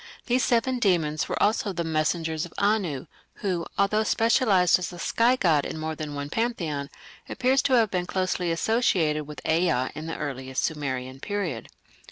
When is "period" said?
11.19-11.67